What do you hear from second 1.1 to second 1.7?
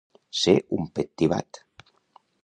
tibat.